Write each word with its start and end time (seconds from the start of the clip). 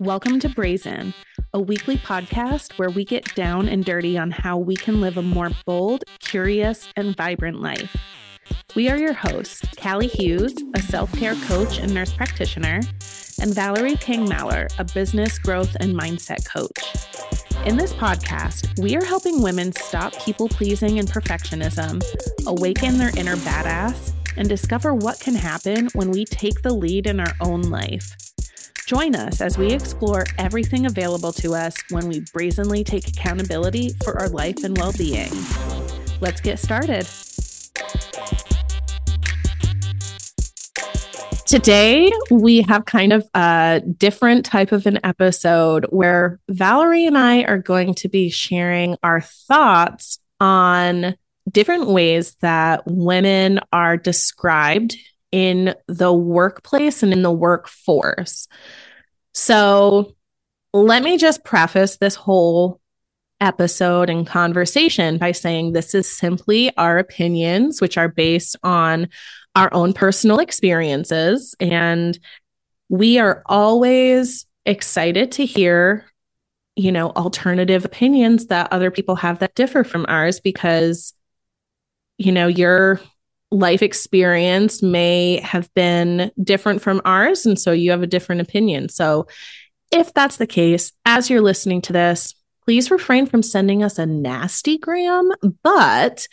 Welcome 0.00 0.38
to 0.40 0.48
Brazen, 0.48 1.12
a 1.52 1.60
weekly 1.60 1.96
podcast 1.96 2.78
where 2.78 2.88
we 2.88 3.04
get 3.04 3.34
down 3.34 3.68
and 3.68 3.84
dirty 3.84 4.16
on 4.16 4.30
how 4.30 4.56
we 4.56 4.76
can 4.76 5.00
live 5.00 5.16
a 5.16 5.22
more 5.22 5.50
bold, 5.66 6.04
curious, 6.20 6.88
and 6.94 7.16
vibrant 7.16 7.60
life. 7.60 7.96
We 8.76 8.88
are 8.90 8.96
your 8.96 9.12
hosts, 9.12 9.60
Calley 9.76 10.06
Hughes, 10.06 10.54
a 10.76 10.82
self 10.82 11.12
care 11.14 11.34
coach 11.46 11.80
and 11.80 11.92
nurse 11.92 12.12
practitioner, 12.12 12.80
and 13.40 13.52
Valerie 13.52 13.96
King 13.96 14.24
Mallar, 14.24 14.68
a 14.78 14.84
business 14.84 15.36
growth 15.36 15.74
and 15.80 15.98
mindset 15.98 16.46
coach. 16.46 17.66
In 17.66 17.76
this 17.76 17.92
podcast, 17.92 18.80
we 18.80 18.96
are 18.96 19.04
helping 19.04 19.42
women 19.42 19.72
stop 19.72 20.16
people 20.24 20.48
pleasing 20.48 21.00
and 21.00 21.08
perfectionism, 21.08 22.04
awaken 22.46 22.98
their 22.98 23.10
inner 23.18 23.36
badass, 23.38 24.12
and 24.36 24.48
discover 24.48 24.94
what 24.94 25.18
can 25.18 25.34
happen 25.34 25.88
when 25.94 26.12
we 26.12 26.24
take 26.24 26.62
the 26.62 26.72
lead 26.72 27.08
in 27.08 27.18
our 27.18 27.34
own 27.40 27.62
life. 27.62 28.27
Join 28.88 29.14
us 29.14 29.42
as 29.42 29.58
we 29.58 29.70
explore 29.70 30.24
everything 30.38 30.86
available 30.86 31.30
to 31.32 31.52
us 31.52 31.76
when 31.90 32.08
we 32.08 32.20
brazenly 32.32 32.82
take 32.82 33.06
accountability 33.06 33.90
for 34.02 34.18
our 34.18 34.30
life 34.30 34.64
and 34.64 34.74
well 34.78 34.94
being. 34.96 35.30
Let's 36.22 36.40
get 36.40 36.58
started. 36.58 37.06
Today, 41.44 42.10
we 42.30 42.62
have 42.62 42.86
kind 42.86 43.12
of 43.12 43.28
a 43.34 43.82
different 43.98 44.46
type 44.46 44.72
of 44.72 44.86
an 44.86 45.00
episode 45.04 45.84
where 45.90 46.40
Valerie 46.48 47.04
and 47.04 47.18
I 47.18 47.42
are 47.42 47.58
going 47.58 47.92
to 47.96 48.08
be 48.08 48.30
sharing 48.30 48.96
our 49.02 49.20
thoughts 49.20 50.18
on 50.40 51.14
different 51.50 51.88
ways 51.88 52.36
that 52.40 52.84
women 52.86 53.60
are 53.70 53.98
described 53.98 54.96
in 55.32 55.74
the 55.86 56.12
workplace 56.12 57.02
and 57.02 57.12
in 57.12 57.22
the 57.22 57.32
workforce. 57.32 58.48
So, 59.34 60.14
let 60.72 61.02
me 61.02 61.16
just 61.16 61.44
preface 61.44 61.96
this 61.96 62.14
whole 62.14 62.80
episode 63.40 64.10
and 64.10 64.26
conversation 64.26 65.18
by 65.18 65.32
saying 65.32 65.72
this 65.72 65.94
is 65.94 66.10
simply 66.10 66.76
our 66.76 66.98
opinions, 66.98 67.80
which 67.80 67.96
are 67.96 68.08
based 68.08 68.56
on 68.62 69.08
our 69.54 69.72
own 69.72 69.92
personal 69.92 70.38
experiences. 70.38 71.54
And 71.60 72.18
we 72.88 73.18
are 73.18 73.42
always 73.46 74.46
excited 74.66 75.32
to 75.32 75.44
hear, 75.44 76.04
you 76.76 76.92
know, 76.92 77.10
alternative 77.10 77.84
opinions 77.84 78.46
that 78.46 78.72
other 78.72 78.90
people 78.90 79.16
have 79.16 79.38
that 79.40 79.54
differ 79.54 79.84
from 79.84 80.06
ours 80.08 80.40
because, 80.40 81.14
you 82.18 82.32
know, 82.32 82.46
you're 82.46 83.00
life 83.50 83.82
experience 83.82 84.82
may 84.82 85.40
have 85.40 85.72
been 85.74 86.30
different 86.42 86.82
from 86.82 87.00
ours. 87.04 87.46
And 87.46 87.58
so 87.58 87.72
you 87.72 87.90
have 87.90 88.02
a 88.02 88.06
different 88.06 88.40
opinion. 88.40 88.88
So 88.88 89.26
if 89.90 90.12
that's 90.12 90.36
the 90.36 90.46
case, 90.46 90.92
as 91.06 91.30
you're 91.30 91.40
listening 91.40 91.80
to 91.82 91.92
this, 91.92 92.34
please 92.64 92.90
refrain 92.90 93.26
from 93.26 93.42
sending 93.42 93.82
us 93.82 93.98
a 93.98 94.04
nasty 94.04 94.76
gram, 94.76 95.30
but 95.62 96.28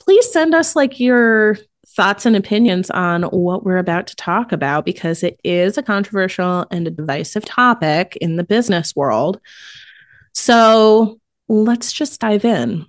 please 0.00 0.30
send 0.32 0.54
us 0.54 0.74
like 0.74 0.98
your 0.98 1.58
thoughts 1.86 2.26
and 2.26 2.36
opinions 2.36 2.90
on 2.90 3.22
what 3.22 3.64
we're 3.64 3.78
about 3.78 4.08
to 4.08 4.16
talk 4.16 4.50
about 4.52 4.84
because 4.84 5.22
it 5.22 5.40
is 5.44 5.78
a 5.78 5.82
controversial 5.82 6.66
and 6.70 6.86
a 6.86 6.90
divisive 6.90 7.44
topic 7.44 8.18
in 8.20 8.36
the 8.36 8.44
business 8.44 8.94
world. 8.96 9.40
So 10.34 11.20
let's 11.48 11.92
just 11.92 12.20
dive 12.20 12.44
in. 12.44 12.84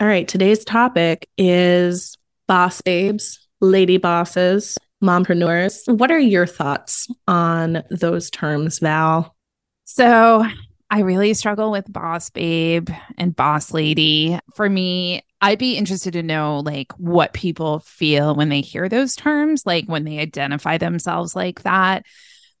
All 0.00 0.06
right, 0.06 0.26
today's 0.26 0.64
topic 0.64 1.28
is 1.36 2.16
boss 2.48 2.80
babes, 2.80 3.46
lady 3.60 3.98
bosses, 3.98 4.76
mompreneurs. 5.02 5.86
What 5.96 6.10
are 6.10 6.18
your 6.18 6.46
thoughts 6.46 7.06
on 7.28 7.84
those 7.90 8.30
terms, 8.30 8.80
Val? 8.80 9.36
So, 9.84 10.44
I 10.90 11.00
really 11.00 11.34
struggle 11.34 11.70
with 11.70 11.92
boss 11.92 12.30
babe 12.30 12.88
and 13.18 13.36
boss 13.36 13.74
lady. 13.74 14.38
For 14.54 14.68
me, 14.68 15.22
I'd 15.40 15.58
be 15.58 15.76
interested 15.76 16.14
to 16.14 16.22
know 16.22 16.60
like 16.60 16.92
what 16.92 17.34
people 17.34 17.80
feel 17.80 18.34
when 18.34 18.48
they 18.48 18.62
hear 18.62 18.88
those 18.88 19.14
terms, 19.14 19.66
like 19.66 19.84
when 19.84 20.04
they 20.04 20.18
identify 20.18 20.78
themselves 20.78 21.36
like 21.36 21.62
that. 21.62 22.06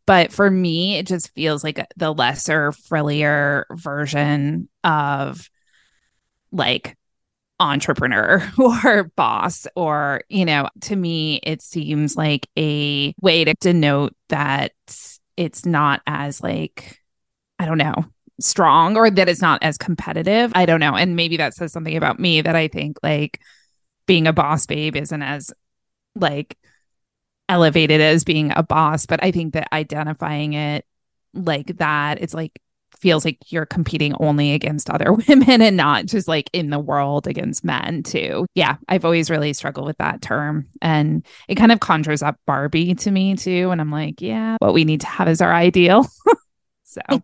But 0.04 0.30
for 0.30 0.50
me, 0.50 0.96
it 0.96 1.06
just 1.06 1.34
feels 1.34 1.64
like 1.64 1.86
the 1.96 2.12
lesser, 2.12 2.72
frillier 2.72 3.66
version 3.70 4.68
of 4.84 5.48
like 6.52 6.97
entrepreneur 7.60 8.42
or 8.58 9.04
boss 9.16 9.66
or 9.74 10.22
you 10.28 10.44
know 10.44 10.68
to 10.80 10.94
me 10.94 11.40
it 11.42 11.60
seems 11.60 12.16
like 12.16 12.48
a 12.56 13.12
way 13.20 13.44
to 13.44 13.54
denote 13.60 14.14
that 14.28 14.72
it's 15.36 15.66
not 15.66 16.00
as 16.06 16.40
like 16.40 17.00
i 17.58 17.66
don't 17.66 17.78
know 17.78 18.04
strong 18.40 18.96
or 18.96 19.10
that 19.10 19.28
it's 19.28 19.42
not 19.42 19.62
as 19.62 19.76
competitive. 19.76 20.52
I 20.54 20.66
don't 20.66 20.80
know. 20.80 20.94
And 20.94 21.16
maybe 21.16 21.38
that 21.38 21.54
says 21.54 21.72
something 21.72 21.96
about 21.96 22.18
me 22.18 22.40
that 22.40 22.54
i 22.54 22.68
think 22.68 22.98
like 23.02 23.40
being 24.06 24.26
a 24.26 24.32
boss 24.32 24.66
babe 24.66 24.96
isn't 24.96 25.22
as 25.22 25.52
like 26.14 26.56
elevated 27.48 28.00
as 28.00 28.24
being 28.24 28.52
a 28.54 28.62
boss 28.62 29.06
but 29.06 29.22
i 29.22 29.30
think 29.30 29.54
that 29.54 29.72
identifying 29.72 30.52
it 30.52 30.84
like 31.32 31.78
that 31.78 32.20
it's 32.20 32.34
like 32.34 32.60
feels 33.00 33.24
like 33.24 33.38
you're 33.50 33.66
competing 33.66 34.14
only 34.20 34.52
against 34.52 34.90
other 34.90 35.12
women 35.28 35.62
and 35.62 35.76
not 35.76 36.06
just 36.06 36.28
like 36.28 36.50
in 36.52 36.70
the 36.70 36.78
world 36.78 37.26
against 37.26 37.64
men 37.64 38.02
too. 38.02 38.46
Yeah, 38.54 38.76
I've 38.88 39.04
always 39.04 39.30
really 39.30 39.52
struggled 39.52 39.86
with 39.86 39.98
that 39.98 40.22
term 40.22 40.66
and 40.82 41.24
it 41.48 41.56
kind 41.56 41.72
of 41.72 41.80
conjures 41.80 42.22
up 42.22 42.36
Barbie 42.46 42.94
to 42.96 43.10
me 43.10 43.36
too 43.36 43.70
and 43.70 43.80
I'm 43.80 43.90
like, 43.90 44.20
yeah, 44.20 44.56
what 44.60 44.74
we 44.74 44.84
need 44.84 45.00
to 45.02 45.06
have 45.06 45.28
is 45.28 45.40
our 45.40 45.52
ideal. 45.52 46.06
so 46.84 47.00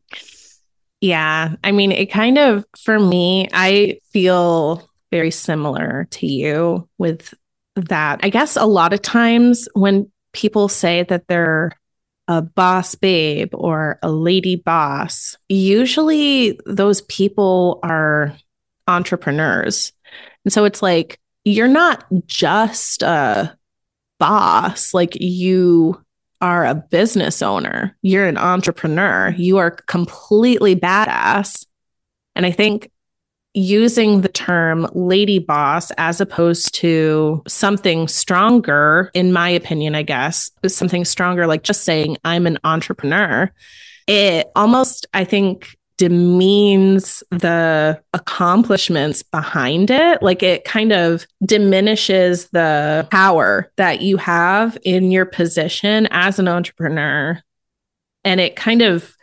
yeah, 1.00 1.54
I 1.62 1.72
mean, 1.72 1.92
it 1.92 2.06
kind 2.06 2.38
of 2.38 2.64
for 2.78 2.98
me, 2.98 3.48
I 3.52 3.98
feel 4.12 4.88
very 5.10 5.30
similar 5.30 6.08
to 6.10 6.26
you 6.26 6.88
with 6.98 7.34
that. 7.76 8.20
I 8.22 8.30
guess 8.30 8.56
a 8.56 8.66
lot 8.66 8.92
of 8.92 9.02
times 9.02 9.68
when 9.74 10.10
people 10.32 10.68
say 10.68 11.04
that 11.04 11.28
they're 11.28 11.72
a 12.28 12.42
boss 12.42 12.94
babe 12.94 13.50
or 13.52 13.98
a 14.02 14.10
lady 14.10 14.56
boss, 14.56 15.36
usually 15.48 16.58
those 16.66 17.02
people 17.02 17.80
are 17.82 18.34
entrepreneurs. 18.86 19.92
And 20.44 20.52
so 20.52 20.64
it's 20.64 20.82
like, 20.82 21.20
you're 21.44 21.68
not 21.68 22.04
just 22.26 23.02
a 23.02 23.56
boss, 24.18 24.94
like 24.94 25.16
you 25.20 26.00
are 26.40 26.64
a 26.64 26.74
business 26.74 27.42
owner, 27.42 27.96
you're 28.02 28.26
an 28.26 28.38
entrepreneur, 28.38 29.34
you 29.36 29.58
are 29.58 29.70
completely 29.70 30.74
badass. 30.76 31.66
And 32.34 32.46
I 32.46 32.50
think 32.50 32.90
using 33.54 34.20
the 34.20 34.28
term 34.28 34.88
lady 34.92 35.38
boss 35.38 35.92
as 35.92 36.20
opposed 36.20 36.74
to 36.74 37.42
something 37.46 38.08
stronger, 38.08 39.10
in 39.14 39.32
my 39.32 39.48
opinion, 39.48 39.94
I 39.94 40.02
guess, 40.02 40.50
something 40.66 41.04
stronger, 41.04 41.46
like 41.46 41.62
just 41.62 41.84
saying 41.84 42.16
I'm 42.24 42.46
an 42.46 42.58
entrepreneur, 42.64 43.50
it 44.06 44.50
almost, 44.56 45.06
I 45.14 45.24
think, 45.24 45.76
demeans 45.96 47.22
the 47.30 48.02
accomplishments 48.12 49.22
behind 49.22 49.90
it. 49.90 50.22
Like 50.22 50.42
it 50.42 50.64
kind 50.64 50.92
of 50.92 51.24
diminishes 51.44 52.48
the 52.48 53.06
power 53.12 53.70
that 53.76 54.02
you 54.02 54.16
have 54.16 54.76
in 54.82 55.12
your 55.12 55.24
position 55.24 56.08
as 56.10 56.40
an 56.40 56.48
entrepreneur. 56.48 57.40
And 58.24 58.40
it 58.40 58.56
kind 58.56 58.82
of 58.82 59.14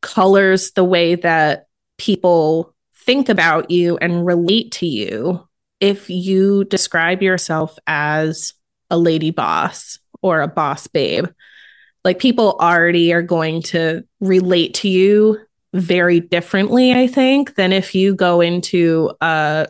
colors 0.00 0.70
the 0.72 0.84
way 0.84 1.16
that 1.16 1.66
people 1.98 2.74
think 3.08 3.30
about 3.30 3.70
you 3.70 3.96
and 4.02 4.26
relate 4.26 4.70
to 4.70 4.86
you 4.86 5.42
if 5.80 6.10
you 6.10 6.64
describe 6.64 7.22
yourself 7.22 7.78
as 7.86 8.52
a 8.90 8.98
lady 8.98 9.30
boss 9.30 9.98
or 10.20 10.42
a 10.42 10.46
boss 10.46 10.86
babe. 10.88 11.24
Like 12.04 12.18
people 12.18 12.58
already 12.60 13.14
are 13.14 13.22
going 13.22 13.62
to 13.62 14.04
relate 14.20 14.74
to 14.74 14.90
you 14.90 15.38
very 15.72 16.20
differently, 16.20 16.92
I 16.92 17.06
think, 17.06 17.54
than 17.54 17.72
if 17.72 17.94
you 17.94 18.14
go 18.14 18.42
into 18.42 19.10
a 19.22 19.68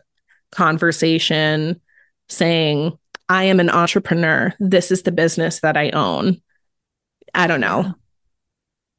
conversation 0.50 1.81
saying, 2.29 2.99
I 3.29 3.44
am 3.44 3.61
an 3.61 3.70
entrepreneur. 3.70 4.52
This 4.58 4.91
is 4.91 5.05
the 5.05 5.12
business 5.12 5.61
that 5.61 5.76
I 5.76 5.91
own. 5.91 6.43
I 7.32 7.46
don't 7.46 7.61
know. 7.61 7.94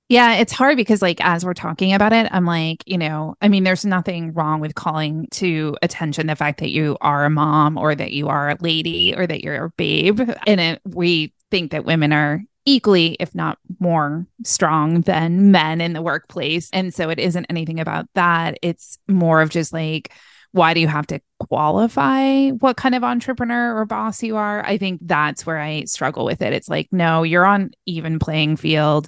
Yeah, 0.09 0.37
it's 0.37 0.51
hard 0.51 0.75
because, 0.75 1.03
like, 1.03 1.23
as 1.23 1.45
we're 1.45 1.53
talking 1.53 1.93
about 1.93 2.13
it, 2.13 2.27
I'm 2.31 2.45
like, 2.45 2.83
you 2.87 2.97
know, 2.97 3.35
I 3.43 3.47
mean, 3.47 3.63
there's 3.63 3.85
nothing 3.85 4.33
wrong 4.33 4.59
with 4.59 4.73
calling 4.73 5.27
to 5.33 5.77
attention 5.83 6.25
the 6.25 6.35
fact 6.35 6.61
that 6.61 6.71
you 6.71 6.97
are 6.99 7.25
a 7.25 7.29
mom 7.29 7.77
or 7.77 7.93
that 7.93 8.11
you 8.11 8.27
are 8.27 8.49
a 8.49 8.57
lady 8.59 9.13
or 9.15 9.27
that 9.27 9.43
you're 9.43 9.65
a 9.65 9.69
babe. 9.69 10.19
And 10.47 10.59
it, 10.59 10.81
we 10.83 11.31
think 11.51 11.71
that 11.71 11.85
women 11.85 12.11
are 12.11 12.41
equally, 12.65 13.17
if 13.19 13.35
not 13.35 13.59
more 13.79 14.25
strong 14.43 15.01
than 15.01 15.51
men 15.51 15.79
in 15.79 15.93
the 15.93 16.01
workplace. 16.01 16.71
And 16.73 16.91
so 16.91 17.11
it 17.11 17.19
isn't 17.19 17.45
anything 17.45 17.79
about 17.79 18.07
that. 18.15 18.57
It's 18.63 18.97
more 19.07 19.43
of 19.43 19.51
just 19.51 19.73
like, 19.73 20.11
why 20.53 20.73
do 20.73 20.79
you 20.79 20.87
have 20.87 21.05
to 21.07 21.21
qualify 21.39 22.49
what 22.49 22.77
kind 22.77 22.95
of 22.95 23.03
entrepreneur 23.03 23.77
or 23.77 23.85
boss 23.85 24.23
you 24.23 24.37
are? 24.37 24.65
I 24.65 24.79
think 24.79 25.01
that's 25.03 25.45
where 25.45 25.59
I 25.59 25.83
struggle 25.83 26.25
with 26.25 26.41
it. 26.41 26.53
It's 26.53 26.67
like, 26.67 26.87
no, 26.91 27.21
you're 27.21 27.45
on 27.45 27.71
even 27.85 28.17
playing 28.17 28.57
field 28.57 29.07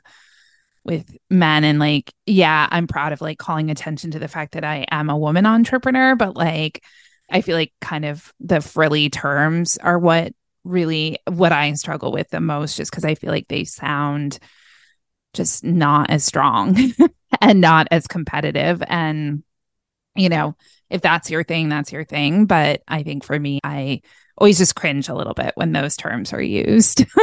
with 0.84 1.16
men. 1.30 1.64
And 1.64 1.80
like 1.80 2.14
yeah 2.26 2.68
i'm 2.72 2.88
proud 2.88 3.14
of 3.14 3.22
like 3.22 3.38
calling 3.38 3.70
attention 3.70 4.12
to 4.12 4.20
the 4.20 4.28
fact 4.28 4.54
that 4.54 4.64
i 4.64 4.86
am 4.90 5.10
a 5.10 5.18
woman 5.18 5.46
entrepreneur 5.46 6.16
but 6.16 6.36
like 6.36 6.84
i 7.30 7.42
feel 7.42 7.56
like 7.56 7.74
kind 7.82 8.06
of 8.06 8.32
the 8.40 8.62
frilly 8.62 9.10
terms 9.10 9.78
are 9.78 10.00
what 10.00 10.34
really 10.64 11.18
what 11.28 11.52
i 11.52 11.74
struggle 11.74 12.12
with 12.12 12.30
the 12.30 12.40
most 12.40 12.78
just 12.78 12.92
because 12.92 13.06
i 13.06 13.16
feel 13.16 13.32
like 13.32 13.48
they 13.48 13.64
sound 13.64 14.40
just 15.34 15.64
not 15.64 16.10
as 16.10 16.26
strong 16.26 16.78
and 17.42 17.62
not 17.62 17.88
as 17.92 18.08
competitive. 18.08 18.84
And 18.88 19.44
you 20.16 20.28
know 20.28 20.56
if 20.90 21.02
that's 21.02 21.32
your 21.32 21.44
thing 21.44 21.70
that's 21.70 21.92
your 21.92 22.04
thing. 22.04 22.46
But 22.46 22.82
i 22.88 23.04
think 23.04 23.24
for 23.24 23.40
me 23.40 23.60
i 23.64 24.02
always 24.38 24.58
just 24.58 24.76
cringe 24.76 25.08
a 25.10 25.16
little 25.16 25.34
bit 25.34 25.54
when 25.56 25.72
those 25.72 25.96
terms 25.96 26.34
are 26.34 26.42
used. 26.42 27.06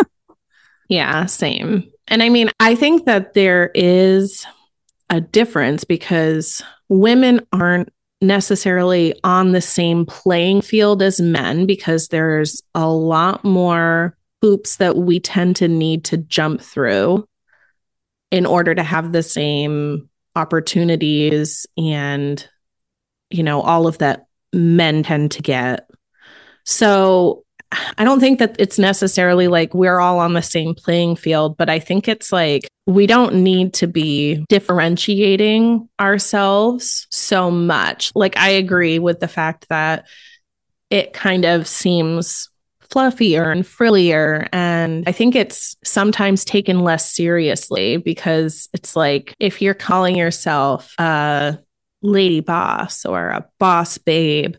Yeah 0.91 1.27
same 1.27 1.93
and 2.09 2.23
I 2.23 2.29
mean, 2.29 2.51
I 2.61 2.75
think 2.75 3.07
that 3.07 3.35
there 3.35 3.71
is 3.75 4.47
a 5.11 5.21
difference 5.21 5.85
because 5.85 6.63
women 6.89 7.47
aren't 7.53 7.91
necessarily 8.21 9.15
on 9.23 9.53
the 9.53 9.61
same 9.61 10.05
playing 10.05 10.63
field 10.63 11.03
as 11.03 11.21
men 11.21 11.67
because 11.67 12.09
there's 12.09 12.63
a 12.75 12.89
lot 12.89 13.45
more 13.45 14.17
hoops 14.43 14.77
that 14.77 14.97
we 14.97 15.21
tend 15.21 15.57
to 15.57 15.69
need 15.69 16.05
to 16.05 16.17
jump 16.17 16.61
through 16.61 17.27
in 18.31 18.45
order 18.45 18.75
to 18.75 18.83
have 18.83 19.13
the 19.13 19.23
same 19.23 20.09
opportunities 20.37 21.67
and 21.77 22.49
you 23.31 23.43
know 23.43 23.61
all 23.61 23.87
of 23.87 23.99
that 23.99 24.27
men 24.53 25.03
tend 25.03 25.31
to 25.33 25.43
get. 25.43 25.89
So 26.65 27.45
I 27.71 28.05
don't 28.05 28.21
think 28.21 28.39
that 28.39 28.57
it's 28.59 28.79
necessarily 28.79 29.49
like 29.49 29.75
we're 29.75 29.99
all 29.99 30.21
on 30.21 30.33
the 30.33 30.43
same 30.43 30.75
playing 30.75 31.17
field, 31.17 31.57
but 31.57 31.69
I 31.69 31.79
think 31.79 32.09
it's 32.09 32.33
like 32.33 32.67
we 32.87 33.07
don't 33.07 33.43
need 33.43 33.75
to 33.75 33.87
be 33.87 34.45
differentiating 34.49 35.89
ourselves 36.01 37.07
so 37.11 37.51
much. 37.51 38.11
Like, 38.15 38.37
I 38.39 38.51
agree 38.51 38.99
with 38.99 39.21
the 39.21 39.29
fact 39.29 39.67
that 39.69 40.07
it 40.89 41.13
kind 41.13 41.45
of 41.45 41.67
seems 41.67 42.49
fluffier 42.91 43.53
and 43.53 43.67
frillier. 43.67 44.49
And 44.53 45.05
I 45.07 45.13
think 45.13 45.37
it's 45.37 45.77
sometimes 45.85 46.45
taken 46.45 46.81
less 46.81 47.15
seriously 47.15 47.99
because 47.99 48.69
it's 48.73 48.97
like 48.97 49.35
if 49.39 49.61
you're 49.61 49.75
calling 49.75 50.17
yourself 50.17 50.95
a 50.99 51.59
lady 52.01 52.41
boss 52.41 53.05
or 53.05 53.29
a 53.29 53.47
boss 53.59 53.99
babe, 53.99 54.55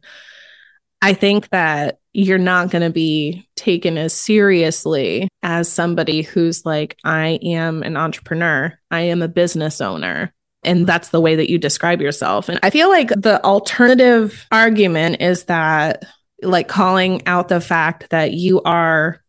I 1.01 1.13
think 1.13 1.49
that 1.49 1.98
you're 2.13 2.37
not 2.37 2.71
going 2.71 2.81
to 2.81 2.89
be 2.89 3.47
taken 3.55 3.97
as 3.97 4.13
seriously 4.13 5.27
as 5.43 5.71
somebody 5.71 6.21
who's 6.21 6.65
like, 6.65 6.97
I 7.03 7.39
am 7.43 7.83
an 7.83 7.97
entrepreneur, 7.97 8.77
I 8.89 9.01
am 9.01 9.21
a 9.21 9.27
business 9.27 9.81
owner. 9.81 10.33
And 10.63 10.85
that's 10.85 11.09
the 11.09 11.21
way 11.21 11.35
that 11.35 11.49
you 11.49 11.57
describe 11.57 12.01
yourself. 12.01 12.49
And 12.49 12.59
I 12.63 12.69
feel 12.69 12.89
like 12.89 13.09
the 13.09 13.41
alternative 13.45 14.45
argument 14.51 15.21
is 15.21 15.45
that, 15.45 16.03
like, 16.41 16.67
calling 16.67 17.25
out 17.27 17.47
the 17.47 17.61
fact 17.61 18.09
that 18.09 18.33
you 18.33 18.61
are 18.63 19.21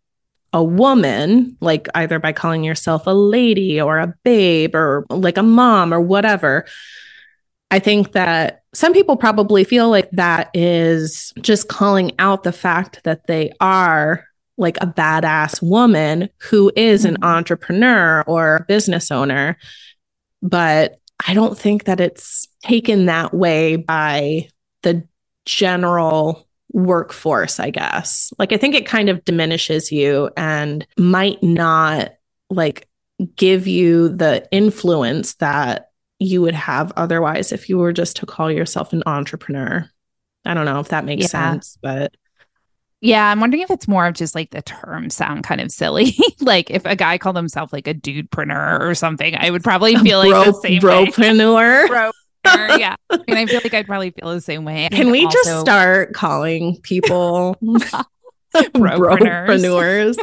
a 0.53 0.63
woman, 0.63 1.57
like 1.61 1.89
either 1.95 2.19
by 2.19 2.33
calling 2.33 2.65
yourself 2.65 3.07
a 3.07 3.15
lady 3.15 3.81
or 3.81 3.99
a 3.99 4.15
babe 4.25 4.75
or 4.75 5.07
like 5.09 5.39
a 5.39 5.43
mom 5.43 5.95
or 5.95 6.01
whatever. 6.01 6.67
I 7.71 7.79
think 7.79 8.13
that 8.13 8.63
some 8.75 8.93
people 8.93 9.17
probably 9.17 9.65
feel 9.65 9.89
like 9.91 10.11
that 10.13 10.51
is 10.55 11.33
just 11.41 11.69
calling 11.69 12.13
out 12.19 12.43
the 12.43 12.53
fact 12.53 13.01
that 13.05 13.27
they 13.27 13.53
are 13.61 14.25
like 14.57 14.77
a 14.81 14.87
badass 14.87 15.63
woman 15.63 16.29
who 16.39 16.71
is 16.77 17.05
an 17.05 17.15
mm-hmm. 17.15 17.25
entrepreneur 17.25 18.23
or 18.27 18.65
business 18.69 19.11
owner. 19.11 19.57
But 20.43 21.01
I 21.27 21.35
don't 21.35 21.59
think 21.59 21.85
that 21.85 22.01
it's 22.01 22.49
taken 22.63 23.07
that 23.07 23.35
way 23.35 23.77
by 23.77 24.49
the 24.83 25.07
general 25.47 26.47
workforce, 26.73 27.59
I 27.59 27.71
guess. 27.71 28.33
Like, 28.39 28.53
I 28.53 28.57
think 28.57 28.75
it 28.75 28.87
kind 28.87 29.09
of 29.09 29.25
diminishes 29.25 29.91
you 29.91 30.31
and 30.37 30.87
might 30.97 31.43
not 31.43 32.13
like 32.49 32.89
give 33.37 33.67
you 33.67 34.09
the 34.11 34.47
influence 34.51 35.35
that 35.35 35.90
you 36.21 36.43
would 36.43 36.55
have 36.55 36.93
otherwise 36.97 37.51
if 37.51 37.69
you 37.69 37.79
were 37.79 37.93
just 37.93 38.17
to 38.19 38.27
call 38.27 38.53
yourself 38.53 38.93
an 38.93 39.03
entrepreneur. 39.07 39.91
I 40.45 40.55
don't 40.55 40.67
know 40.67 40.79
if 40.79 40.89
that 40.89 41.05
makes 41.05 41.23
yeah. 41.23 41.53
sense, 41.53 41.79
but 41.83 42.15
yeah, 43.01 43.31
I'm 43.31 43.41
wondering 43.41 43.63
if 43.63 43.71
it's 43.71 43.89
more 43.89 44.07
of 44.07 44.15
just 44.15 44.35
like 44.35 44.51
the 44.51 44.61
terms 44.61 45.15
sound 45.15 45.43
kind 45.43 45.61
of 45.61 45.73
silly. 45.73 46.15
like 46.41 46.71
if 46.71 46.85
a 46.85 46.95
guy 46.95 47.17
called 47.17 47.37
himself 47.37 47.73
like 47.73 47.87
a 47.87 47.95
dudepreneur 47.95 48.81
or 48.81 48.95
something, 48.95 49.35
I 49.35 49.51
would 49.51 49.65
probably 49.65 49.97
feel 50.03 50.19
like 50.19 50.31
bro, 50.31 50.45
the 50.45 50.53
same 50.53 50.81
bropreneur. 50.81 52.13
Bro, 52.43 52.77
yeah. 52.77 52.97
I 53.11 53.19
mean, 53.29 53.37
I 53.37 53.45
feel 53.45 53.61
like 53.63 53.75
I'd 53.75 53.87
probably 53.87 54.13
feel 54.13 54.33
the 54.33 54.41
same 54.41 54.65
way. 54.65 54.89
Can 54.91 55.11
we 55.11 55.27
also... 55.27 55.37
just 55.45 55.61
start 55.61 56.15
calling 56.15 56.81
people 56.81 57.59
bropreneurs? 58.55 60.17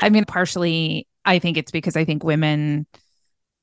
I 0.00 0.08
mean, 0.08 0.24
partially, 0.24 1.06
I 1.26 1.38
think 1.38 1.58
it's 1.58 1.70
because 1.70 1.94
I 1.94 2.06
think 2.06 2.24
women 2.24 2.86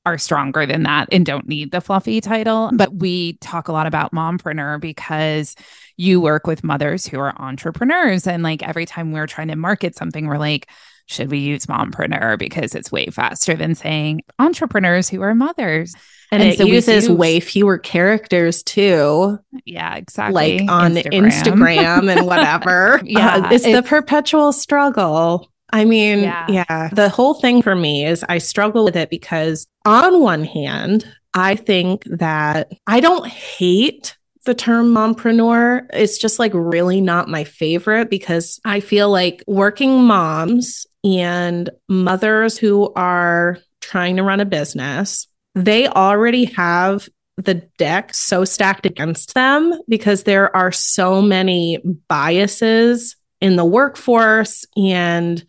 are 0.08 0.18
stronger 0.18 0.64
than 0.64 0.82
that 0.84 1.08
and 1.12 1.24
don't 1.24 1.46
need 1.46 1.70
the 1.70 1.80
fluffy 1.80 2.20
title. 2.20 2.70
But 2.74 2.94
we 2.94 3.34
talk 3.34 3.68
a 3.68 3.72
lot 3.72 3.86
about 3.86 4.12
mompreneur 4.12 4.80
because 4.80 5.54
you 5.96 6.20
work 6.20 6.46
with 6.46 6.64
mothers 6.64 7.06
who 7.06 7.20
are 7.20 7.38
entrepreneurs. 7.40 8.26
And 8.26 8.42
like 8.42 8.62
every 8.62 8.86
time 8.86 9.12
we're 9.12 9.26
trying 9.26 9.48
to 9.48 9.56
market 9.56 9.96
something, 9.96 10.26
we're 10.26 10.38
like, 10.38 10.68
should 11.06 11.30
we 11.30 11.38
use 11.38 11.66
mompreneur 11.66 12.38
because 12.38 12.74
it's 12.74 12.92
way 12.92 13.06
faster 13.06 13.54
than 13.54 13.74
saying 13.74 14.22
entrepreneurs 14.38 15.08
who 15.08 15.22
are 15.22 15.34
mothers. 15.34 15.94
And, 16.30 16.42
and 16.42 16.52
it 16.52 16.58
so 16.58 16.64
uses 16.64 17.08
use, 17.08 17.16
way 17.16 17.40
fewer 17.40 17.78
characters 17.78 18.62
too. 18.62 19.38
Yeah, 19.64 19.96
exactly. 19.96 20.58
Like 20.58 20.70
on 20.70 20.94
Instagram, 20.94 21.30
Instagram 21.30 22.16
and 22.16 22.26
whatever. 22.26 23.00
yeah, 23.04 23.36
uh, 23.36 23.50
it's, 23.50 23.64
it's 23.64 23.74
the 23.74 23.82
perpetual 23.82 24.52
struggle. 24.52 25.50
I 25.70 25.84
mean, 25.84 26.20
yeah. 26.20 26.46
yeah. 26.48 26.88
The 26.92 27.08
whole 27.08 27.34
thing 27.34 27.62
for 27.62 27.74
me 27.74 28.06
is 28.06 28.24
I 28.28 28.38
struggle 28.38 28.84
with 28.84 28.96
it 28.96 29.10
because, 29.10 29.66
on 29.84 30.20
one 30.20 30.44
hand, 30.44 31.04
I 31.34 31.56
think 31.56 32.04
that 32.04 32.72
I 32.86 33.00
don't 33.00 33.26
hate 33.26 34.16
the 34.44 34.54
term 34.54 34.94
mompreneur. 34.94 35.86
It's 35.92 36.16
just 36.16 36.38
like 36.38 36.52
really 36.54 37.00
not 37.00 37.28
my 37.28 37.44
favorite 37.44 38.08
because 38.08 38.60
I 38.64 38.80
feel 38.80 39.10
like 39.10 39.44
working 39.46 40.04
moms 40.04 40.86
and 41.04 41.68
mothers 41.88 42.56
who 42.56 42.92
are 42.94 43.58
trying 43.80 44.16
to 44.16 44.22
run 44.22 44.40
a 44.40 44.46
business, 44.46 45.28
they 45.54 45.86
already 45.86 46.46
have 46.46 47.08
the 47.36 47.54
deck 47.78 48.12
so 48.14 48.44
stacked 48.44 48.84
against 48.84 49.34
them 49.34 49.72
because 49.88 50.24
there 50.24 50.54
are 50.56 50.72
so 50.72 51.22
many 51.22 51.78
biases 52.08 53.16
in 53.40 53.56
the 53.56 53.64
workforce 53.64 54.64
and 54.76 55.44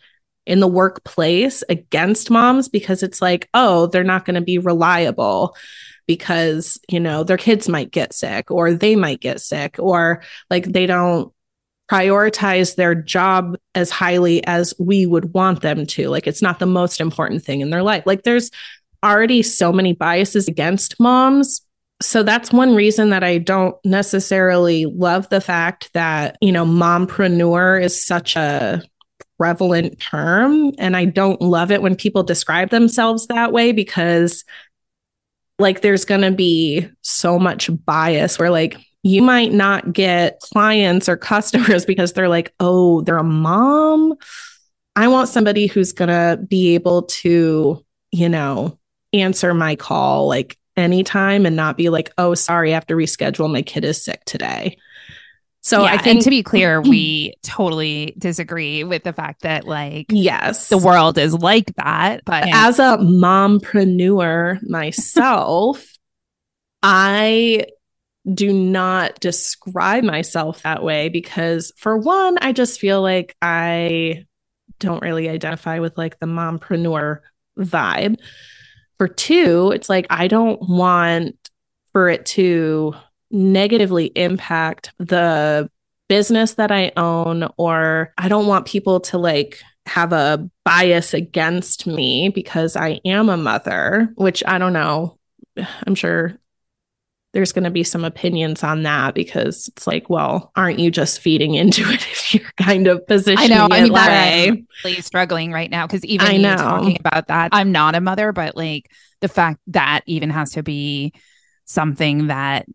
in 0.49 0.59
the 0.59 0.67
workplace 0.67 1.63
against 1.69 2.29
moms 2.29 2.67
because 2.67 3.03
it's 3.03 3.21
like, 3.21 3.47
oh, 3.53 3.87
they're 3.87 4.03
not 4.03 4.25
going 4.25 4.35
to 4.35 4.41
be 4.41 4.57
reliable 4.57 5.55
because, 6.07 6.79
you 6.89 6.99
know, 6.99 7.23
their 7.23 7.37
kids 7.37 7.69
might 7.69 7.91
get 7.91 8.13
sick 8.13 8.49
or 8.49 8.73
they 8.73 8.95
might 8.95 9.21
get 9.21 9.39
sick 9.39 9.75
or 9.79 10.23
like 10.49 10.65
they 10.65 10.85
don't 10.85 11.31
prioritize 11.89 12.75
their 12.75 12.95
job 12.95 13.57
as 13.75 13.89
highly 13.89 14.43
as 14.45 14.73
we 14.79 15.05
would 15.05 15.33
want 15.33 15.61
them 15.61 15.85
to. 15.85 16.09
Like 16.09 16.27
it's 16.27 16.41
not 16.41 16.59
the 16.59 16.65
most 16.65 16.99
important 16.99 17.43
thing 17.43 17.61
in 17.61 17.69
their 17.69 17.83
life. 17.83 18.03
Like 18.05 18.23
there's 18.23 18.51
already 19.03 19.43
so 19.43 19.71
many 19.71 19.93
biases 19.93 20.47
against 20.47 20.99
moms 20.99 21.61
so 22.01 22.23
that's 22.23 22.53
one 22.53 22.75
reason 22.75 23.09
that 23.09 23.23
I 23.23 23.39
don't 23.39 23.75
necessarily 23.83 24.85
love 24.85 25.27
the 25.27 25.41
fact 25.41 25.91
that, 25.93 26.37
you 26.39 26.51
know, 26.51 26.65
mompreneur 26.65 27.81
is 27.81 28.01
such 28.01 28.37
a 28.37 28.81
prevalent 29.39 29.99
term. 29.99 30.73
And 30.77 30.97
I 30.97 31.05
don't 31.05 31.41
love 31.41 31.71
it 31.71 31.81
when 31.81 31.95
people 31.95 32.23
describe 32.23 32.69
themselves 32.69 33.27
that 33.27 33.53
way 33.53 33.71
because, 33.71 34.43
like, 35.57 35.81
there's 35.81 36.05
going 36.05 36.21
to 36.21 36.31
be 36.31 36.87
so 37.01 37.39
much 37.39 37.69
bias 37.85 38.37
where, 38.37 38.49
like, 38.49 38.77
you 39.01 39.21
might 39.21 39.53
not 39.53 39.93
get 39.93 40.41
clients 40.41 41.07
or 41.07 41.15
customers 41.33 41.85
because 41.85 42.13
they're 42.13 42.29
like, 42.29 42.53
oh, 42.59 43.01
they're 43.01 43.17
a 43.17 43.23
mom. 43.23 44.15
I 44.95 45.07
want 45.07 45.29
somebody 45.29 45.67
who's 45.67 45.93
going 45.93 46.09
to 46.09 46.41
be 46.45 46.75
able 46.75 47.03
to, 47.03 47.83
you 48.11 48.29
know, 48.29 48.77
answer 49.13 49.53
my 49.53 49.75
call 49.75 50.27
like 50.27 50.57
anytime 50.75 51.45
and 51.45 51.55
not 51.55 51.77
be 51.77 51.89
like, 51.89 52.11
oh, 52.17 52.33
sorry, 52.33 52.71
I 52.71 52.73
have 52.73 52.87
to 52.87 52.95
reschedule. 52.95 53.51
My 53.51 53.61
kid 53.61 53.85
is 53.85 54.03
sick 54.03 54.23
today. 54.25 54.77
So 55.69 55.83
yeah, 55.83 55.91
I 55.91 55.97
think, 55.99 56.23
to 56.23 56.31
be 56.31 56.41
clear, 56.41 56.81
we 56.81 57.35
totally 57.43 58.15
disagree 58.17 58.83
with 58.83 59.03
the 59.03 59.13
fact 59.13 59.43
that 59.43 59.65
like 59.65 60.07
yes, 60.09 60.69
the 60.69 60.79
world 60.79 61.19
is 61.19 61.35
like 61.35 61.75
that. 61.75 62.25
But 62.25 62.47
as 62.51 62.79
a 62.79 62.97
mompreneur 62.97 64.67
myself, 64.67 65.95
I 66.83 67.67
do 68.33 68.51
not 68.51 69.19
describe 69.19 70.03
myself 70.03 70.63
that 70.63 70.83
way 70.83 71.07
because 71.09 71.71
for 71.77 71.95
one, 71.97 72.39
I 72.41 72.51
just 72.51 72.79
feel 72.79 73.03
like 73.03 73.35
I 73.39 74.25
don't 74.79 75.03
really 75.03 75.29
identify 75.29 75.77
with 75.77 75.99
like 75.99 76.19
the 76.19 76.25
mompreneur 76.25 77.19
vibe. 77.59 78.15
for 78.97 79.07
two, 79.07 79.71
it's 79.75 79.87
like 79.87 80.07
I 80.09 80.27
don't 80.27 80.67
want 80.67 81.35
for 81.91 82.09
it 82.09 82.25
to 82.27 82.95
negatively 83.31 84.05
impact 84.15 84.91
the 84.97 85.69
business 86.07 86.55
that 86.55 86.71
I 86.71 86.91
own, 86.97 87.47
or 87.57 88.13
I 88.17 88.27
don't 88.27 88.47
want 88.47 88.65
people 88.65 88.99
to 89.01 89.17
like 89.17 89.59
have 89.85 90.13
a 90.13 90.49
bias 90.65 91.13
against 91.13 91.87
me 91.87 92.29
because 92.29 92.75
I 92.75 92.99
am 93.05 93.29
a 93.29 93.37
mother, 93.37 94.11
which 94.15 94.43
I 94.45 94.57
don't 94.57 94.73
know. 94.73 95.17
I'm 95.85 95.95
sure 95.95 96.37
there's 97.33 97.51
going 97.51 97.63
to 97.63 97.71
be 97.71 97.83
some 97.83 98.03
opinions 98.03 98.63
on 98.63 98.83
that 98.83 99.13
because 99.13 99.67
it's 99.67 99.85
like, 99.85 100.09
well, 100.09 100.51
aren't 100.55 100.79
you 100.79 100.89
just 100.89 101.21
feeding 101.21 101.53
into 101.53 101.81
it 101.83 102.01
if 102.11 102.33
you're 102.33 102.51
kind 102.57 102.87
of 102.87 103.05
positioning 103.05 103.51
I 103.51 103.55
know. 103.55 103.67
I 103.69 103.81
mean, 103.83 103.95
I'm 103.95 104.67
really 104.83 105.01
struggling 105.01 105.51
right 105.51 105.69
now 105.69 105.85
because 105.85 106.03
even 106.05 106.27
I 106.27 106.37
know. 106.37 106.55
talking 106.55 106.97
about 106.99 107.27
that, 107.27 107.49
I'm 107.51 107.71
not 107.71 107.95
a 107.95 108.01
mother, 108.01 108.31
but 108.31 108.55
like 108.55 108.89
the 109.21 109.27
fact 109.27 109.59
that 109.67 110.01
even 110.07 110.31
has 110.31 110.53
to 110.53 110.63
be 110.63 111.13
something 111.65 112.27
that 112.27 112.65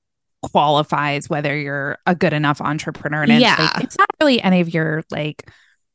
qualifies 0.50 1.28
whether 1.28 1.56
you're 1.56 1.98
a 2.06 2.14
good 2.14 2.32
enough 2.32 2.60
entrepreneur. 2.60 3.22
And 3.22 3.40
yeah. 3.40 3.52
it's, 3.52 3.74
like, 3.74 3.84
it's 3.84 3.98
not 3.98 4.08
really 4.20 4.40
any 4.42 4.60
of 4.60 4.72
your 4.72 5.04
like 5.10 5.50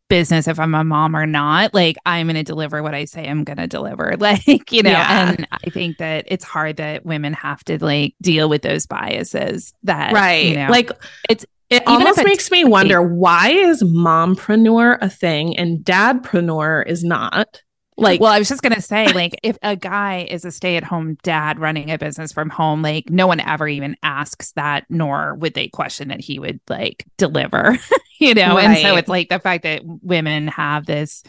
business 0.10 0.48
if 0.48 0.60
I'm 0.60 0.75
a 0.75 0.84
mom 0.84 1.15
or 1.15 1.25
not. 1.25 1.74
Like 1.74 1.96
I'm 2.06 2.27
going 2.27 2.36
to 2.36 2.44
deliver 2.44 2.84
what 2.84 2.94
I 2.94 3.06
say 3.06 3.27
I'm 3.27 3.44
going 3.44 3.58
to 3.58 3.68
deliver. 3.68 4.15
Like, 4.20 4.72
you 4.72 4.84
know, 4.84 4.91
yeah. 4.91 5.32
and 5.32 5.48
I 5.51 5.70
think 5.70 5.98
that 5.98 6.25
it's 6.27 6.44
hard 6.44 6.77
that 6.77 7.06
women 7.06 7.34
have 7.34 7.63
to 7.65 7.84
like 7.84 8.15
deal 8.22 8.50
with 8.50 8.62
those 8.62 8.86
biases 8.86 9.74
that 9.84 10.13
right. 10.13 10.46
You 10.46 10.56
know, 10.56 10.68
like 10.70 10.91
it's 11.29 11.46
it 11.70 11.84
almost 11.88 12.24
makes 12.24 12.51
me 12.51 12.63
wonder 12.63 13.01
why 13.01 13.50
is 13.50 13.84
mompreneur 13.84 14.98
a 15.01 15.10
thing 15.10 15.58
and 15.58 15.79
dadpreneur 15.79 16.86
is 16.88 17.03
not? 17.03 17.62
Like, 18.01 18.22
well, 18.22 18.32
I 18.32 18.39
was 18.39 18.50
just 18.50 18.62
going 18.62 18.74
to 18.74 18.82
say, 18.82 19.12
like, 19.13 19.39
if 19.44 19.58
a 19.62 19.75
guy 19.75 20.27
is 20.29 20.46
a 20.46 20.51
stay 20.51 20.77
at 20.77 20.84
home 20.84 21.18
dad 21.24 21.60
running 21.60 21.91
a 21.91 21.98
business 21.98 22.32
from 22.32 22.50
home, 22.50 22.82
like, 22.82 23.10
no 23.10 23.27
one 23.27 23.39
ever 23.39 23.68
even 23.68 23.96
asks 24.03 24.51
that, 24.53 24.86
nor 24.89 25.36
would 25.36 25.53
they 25.53 25.68
question 25.68 26.10
that 26.10 26.22
he 26.22 26.39
would 26.39 26.60
like 26.70 27.06
deliver, 27.18 27.77
you 28.20 28.34
know? 28.34 28.56
Right. 28.56 28.65
And 28.65 28.77
so 28.79 28.96
it's 28.96 29.10
like 29.10 29.29
the 29.29 29.39
fact 29.39 29.63
that 29.63 29.82
women 29.84 30.48
have 30.48 30.86
this 30.86 31.24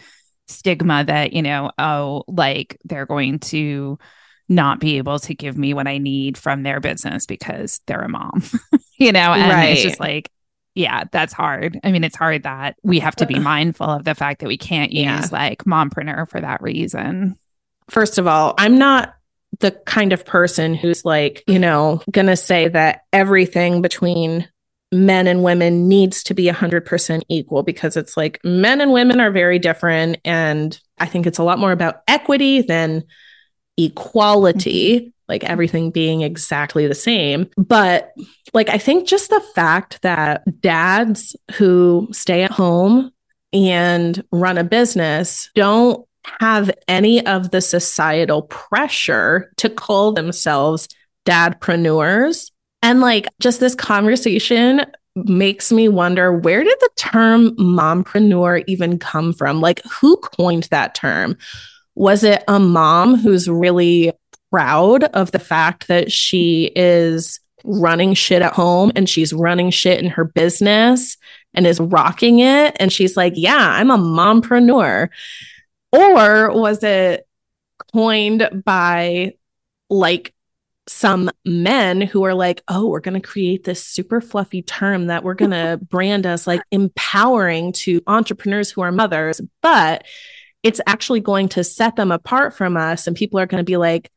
stigma 0.48 1.04
that, 1.04 1.32
you 1.32 1.42
know, 1.42 1.70
oh, 1.78 2.24
like 2.26 2.78
they're 2.84 3.06
going 3.06 3.38
to 3.38 3.98
not 4.48 4.80
be 4.80 4.98
able 4.98 5.18
to 5.20 5.34
give 5.34 5.56
me 5.56 5.74
what 5.74 5.86
I 5.86 5.98
need 5.98 6.36
from 6.36 6.62
their 6.62 6.80
business 6.80 7.24
because 7.26 7.80
they're 7.86 8.02
a 8.02 8.08
mom, 8.08 8.42
you 8.98 9.12
know? 9.12 9.32
And 9.32 9.50
right. 9.50 9.70
it's 9.70 9.82
just 9.82 10.00
like, 10.00 10.30
yeah, 10.74 11.04
that's 11.10 11.32
hard. 11.32 11.78
I 11.82 11.92
mean, 11.92 12.04
it's 12.04 12.16
hard 12.16 12.44
that 12.44 12.76
we 12.82 13.00
have 13.00 13.16
to 13.16 13.26
be 13.26 13.38
mindful 13.38 13.86
of 13.86 14.04
the 14.04 14.14
fact 14.14 14.40
that 14.40 14.46
we 14.46 14.56
can't 14.56 14.92
use 14.92 15.04
yeah. 15.04 15.28
like 15.30 15.64
mompreneur 15.64 16.28
for 16.28 16.40
that 16.40 16.62
reason. 16.62 17.38
First 17.88 18.18
of 18.18 18.26
all, 18.26 18.54
I'm 18.56 18.78
not 18.78 19.14
the 19.58 19.72
kind 19.72 20.12
of 20.12 20.24
person 20.24 20.74
who's 20.74 21.04
like, 21.04 21.42
you 21.46 21.58
know, 21.58 22.02
to 22.12 22.36
say 22.36 22.68
that 22.68 23.02
everything 23.12 23.82
between 23.82 24.48
men 24.92 25.26
and 25.26 25.42
women 25.42 25.88
needs 25.88 26.22
to 26.24 26.34
be 26.34 26.46
100% 26.46 27.22
equal 27.28 27.62
because 27.62 27.96
it's 27.96 28.16
like 28.16 28.40
men 28.44 28.80
and 28.80 28.92
women 28.92 29.20
are 29.20 29.30
very 29.30 29.58
different. 29.58 30.18
And 30.24 30.78
I 30.98 31.06
think 31.06 31.26
it's 31.26 31.38
a 31.38 31.44
lot 31.44 31.58
more 31.58 31.72
about 31.72 32.02
equity 32.08 32.62
than 32.62 33.04
equality. 33.86 35.00
Mm-hmm 35.00 35.08
like 35.30 35.44
everything 35.44 35.92
being 35.92 36.22
exactly 36.22 36.86
the 36.88 36.94
same. 36.94 37.48
But 37.56 38.12
like, 38.52 38.68
I 38.68 38.78
think 38.78 39.06
just 39.06 39.30
the 39.30 39.40
fact 39.54 40.02
that 40.02 40.42
dads 40.60 41.36
who 41.54 42.08
stay 42.10 42.42
at 42.42 42.50
home 42.50 43.12
and 43.52 44.22
run 44.32 44.58
a 44.58 44.64
business 44.64 45.48
don't 45.54 46.04
have 46.40 46.70
any 46.88 47.24
of 47.26 47.52
the 47.52 47.60
societal 47.60 48.42
pressure 48.42 49.52
to 49.56 49.70
call 49.70 50.12
themselves 50.12 50.88
dadpreneurs. 51.26 52.50
And 52.82 53.00
like, 53.00 53.28
just 53.40 53.60
this 53.60 53.76
conversation 53.76 54.84
makes 55.14 55.70
me 55.70 55.88
wonder 55.88 56.32
where 56.32 56.64
did 56.64 56.76
the 56.80 56.90
term 56.96 57.50
mompreneur 57.56 58.64
even 58.66 58.98
come 58.98 59.32
from? 59.32 59.60
Like, 59.60 59.80
who 59.84 60.16
coined 60.16 60.64
that 60.70 60.94
term? 60.94 61.38
Was 61.94 62.24
it 62.24 62.42
a 62.48 62.58
mom 62.58 63.16
who's 63.16 63.48
really 63.48 64.12
proud 64.50 65.04
of 65.04 65.32
the 65.32 65.38
fact 65.38 65.88
that 65.88 66.10
she 66.10 66.72
is 66.74 67.40
running 67.64 68.14
shit 68.14 68.42
at 68.42 68.52
home 68.52 68.90
and 68.96 69.08
she's 69.08 69.32
running 69.32 69.70
shit 69.70 69.98
in 69.98 70.10
her 70.10 70.24
business 70.24 71.16
and 71.54 71.66
is 71.66 71.80
rocking 71.80 72.40
it. 72.40 72.76
And 72.78 72.92
she's 72.92 73.16
like, 73.16 73.34
yeah, 73.36 73.56
I'm 73.56 73.90
a 73.90 73.98
mompreneur. 73.98 75.08
Or 75.92 76.52
was 76.52 76.82
it 76.82 77.26
coined 77.92 78.62
by 78.64 79.34
like 79.88 80.34
some 80.86 81.30
men 81.44 82.00
who 82.00 82.24
are 82.24 82.34
like, 82.34 82.62
oh, 82.68 82.88
we're 82.88 83.00
going 83.00 83.20
to 83.20 83.28
create 83.28 83.64
this 83.64 83.84
super 83.84 84.20
fluffy 84.20 84.62
term 84.62 85.06
that 85.06 85.22
we're 85.22 85.34
going 85.34 85.50
to 85.50 85.78
brand 85.88 86.26
us 86.26 86.46
like 86.46 86.62
empowering 86.70 87.72
to 87.72 88.00
entrepreneurs 88.06 88.70
who 88.70 88.80
are 88.80 88.92
mothers, 88.92 89.40
but 89.62 90.04
it's 90.62 90.80
actually 90.86 91.20
going 91.20 91.48
to 91.50 91.64
set 91.64 91.96
them 91.96 92.12
apart 92.12 92.54
from 92.54 92.76
us. 92.76 93.06
And 93.06 93.16
people 93.16 93.40
are 93.40 93.46
going 93.46 93.60
to 93.60 93.70
be 93.70 93.76
like, 93.76 94.10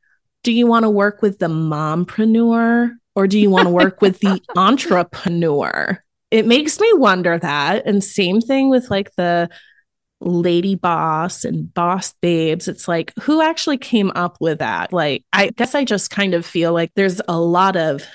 do 0.43 0.51
you 0.51 0.67
want 0.67 0.83
to 0.83 0.89
work 0.89 1.21
with 1.21 1.39
the 1.39 1.47
mompreneur 1.47 2.91
or 3.15 3.27
do 3.27 3.39
you 3.39 3.49
want 3.49 3.67
to 3.67 3.73
work 3.73 4.01
with 4.01 4.19
the 4.19 4.41
entrepreneur? 4.55 6.03
It 6.31 6.45
makes 6.45 6.79
me 6.79 6.91
wonder 6.93 7.37
that. 7.37 7.85
And 7.85 8.03
same 8.03 8.41
thing 8.41 8.69
with 8.69 8.89
like 8.89 9.13
the 9.15 9.49
lady 10.19 10.75
boss 10.75 11.43
and 11.45 11.73
boss 11.73 12.13
babes. 12.21 12.67
It's 12.67 12.87
like, 12.87 13.13
who 13.21 13.41
actually 13.41 13.77
came 13.77 14.11
up 14.15 14.37
with 14.39 14.59
that? 14.59 14.91
Like, 14.91 15.23
I 15.31 15.49
guess 15.49 15.75
I 15.75 15.85
just 15.85 16.09
kind 16.09 16.33
of 16.33 16.45
feel 16.45 16.73
like 16.73 16.91
there's 16.95 17.21
a 17.27 17.39
lot 17.39 17.75
of 17.75 18.05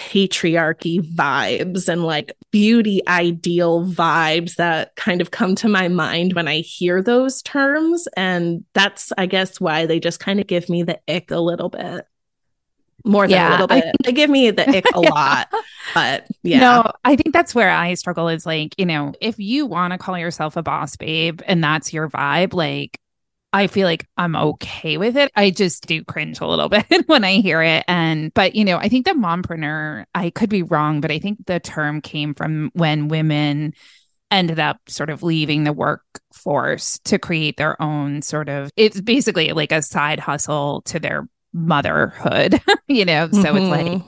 patriarchy 0.00 0.98
vibes 0.98 1.86
and 1.86 2.04
like 2.04 2.32
beauty 2.50 3.06
ideal 3.06 3.84
vibes 3.84 4.54
that 4.56 4.96
kind 4.96 5.20
of 5.20 5.30
come 5.30 5.54
to 5.54 5.68
my 5.68 5.88
mind 5.88 6.32
when 6.32 6.48
I 6.48 6.60
hear 6.60 7.02
those 7.02 7.42
terms. 7.42 8.08
And 8.16 8.64
that's, 8.72 9.12
I 9.18 9.26
guess, 9.26 9.60
why 9.60 9.84
they 9.84 10.00
just 10.00 10.18
kind 10.18 10.40
of 10.40 10.46
give 10.46 10.70
me 10.70 10.82
the 10.82 10.98
ick 11.06 11.30
a 11.30 11.38
little 11.38 11.68
bit. 11.68 12.06
More 13.04 13.26
than 13.26 13.36
yeah, 13.36 13.50
a 13.50 13.52
little 13.52 13.66
bit. 13.66 13.84
I, 13.84 13.92
they 14.04 14.12
give 14.12 14.30
me 14.30 14.50
the 14.50 14.68
ick 14.68 14.86
a 14.94 15.00
lot. 15.00 15.52
But 15.92 16.26
yeah. 16.42 16.60
No, 16.60 16.92
I 17.04 17.14
think 17.14 17.34
that's 17.34 17.54
where 17.54 17.70
I 17.70 17.92
struggle 17.92 18.28
is 18.28 18.46
like, 18.46 18.74
you 18.78 18.86
know, 18.86 19.12
if 19.20 19.38
you 19.38 19.66
want 19.66 19.92
to 19.92 19.98
call 19.98 20.16
yourself 20.18 20.56
a 20.56 20.62
boss 20.62 20.96
babe 20.96 21.42
and 21.46 21.62
that's 21.62 21.92
your 21.92 22.08
vibe, 22.08 22.54
like 22.54 22.98
I 23.52 23.66
feel 23.66 23.86
like 23.86 24.06
I'm 24.16 24.36
okay 24.36 24.96
with 24.96 25.16
it. 25.16 25.32
I 25.34 25.50
just 25.50 25.86
do 25.86 26.04
cringe 26.04 26.40
a 26.40 26.46
little 26.46 26.68
bit 26.68 26.86
when 27.06 27.24
I 27.24 27.34
hear 27.34 27.62
it. 27.62 27.84
And, 27.88 28.32
but, 28.34 28.54
you 28.54 28.64
know, 28.64 28.76
I 28.76 28.88
think 28.88 29.06
the 29.06 29.12
mompreneur, 29.12 30.04
I 30.14 30.30
could 30.30 30.50
be 30.50 30.62
wrong, 30.62 31.00
but 31.00 31.10
I 31.10 31.18
think 31.18 31.46
the 31.46 31.60
term 31.60 32.00
came 32.00 32.34
from 32.34 32.70
when 32.74 33.08
women 33.08 33.74
ended 34.30 34.60
up 34.60 34.78
sort 34.88 35.10
of 35.10 35.24
leaving 35.24 35.64
the 35.64 35.72
workforce 35.72 37.00
to 37.00 37.18
create 37.18 37.56
their 37.56 37.80
own 37.82 38.22
sort 38.22 38.48
of, 38.48 38.70
it's 38.76 39.00
basically 39.00 39.52
like 39.52 39.72
a 39.72 39.82
side 39.82 40.20
hustle 40.20 40.82
to 40.82 41.00
their 41.00 41.28
motherhood, 41.52 42.60
you 42.86 43.04
know? 43.04 43.28
So 43.32 43.38
mm-hmm. 43.38 43.56
it's 43.56 43.68
like, 43.68 44.02